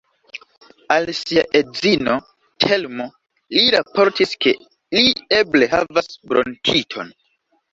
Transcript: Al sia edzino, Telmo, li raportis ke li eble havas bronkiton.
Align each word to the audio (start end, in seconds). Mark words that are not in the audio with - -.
Al 0.93 1.09
sia 1.17 1.43
edzino, 1.59 2.15
Telmo, 2.65 3.07
li 3.59 3.67
raportis 3.77 4.35
ke 4.47 4.55
li 4.99 5.05
eble 5.43 5.69
havas 5.77 6.11
bronkiton. 6.33 7.15